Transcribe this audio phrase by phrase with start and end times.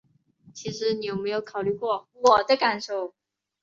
[0.55, 3.13] 其实你有没有考虑过我的感受？